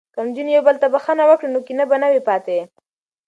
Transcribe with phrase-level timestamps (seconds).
[0.13, 2.57] که نجونې یو بل ته بخښنه وکړي نو کینه به نه وي پاتې.